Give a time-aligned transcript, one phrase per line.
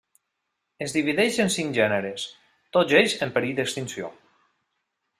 [0.85, 2.25] Es divideix en cinc gèneres,
[2.79, 4.15] tots ells en perill d'extinció.